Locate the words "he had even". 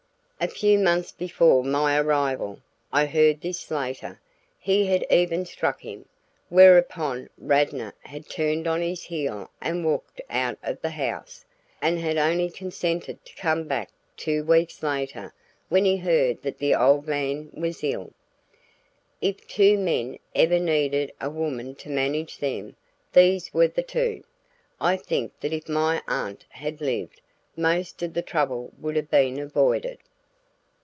4.57-5.45